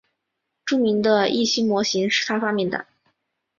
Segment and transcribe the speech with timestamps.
[0.65, 2.87] 著名的易辛模型是他发明的。